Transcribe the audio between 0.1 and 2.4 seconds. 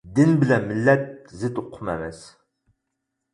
دىن بىلەن مىللەت زىت ئوقۇم ئەمەس.